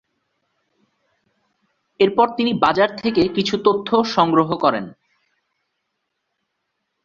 [1.99, 4.85] এরপর তিনি বাজার থেকে কিছু তথ্য সংগ্রহ করেন।